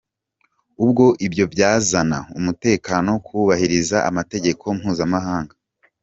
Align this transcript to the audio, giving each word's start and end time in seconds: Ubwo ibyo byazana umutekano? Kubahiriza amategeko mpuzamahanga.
Ubwo 0.83 1.05
ibyo 1.25 1.45
byazana 1.53 2.17
umutekano? 2.39 3.11
Kubahiriza 3.25 3.97
amategeko 4.09 4.63
mpuzamahanga. 4.77 5.53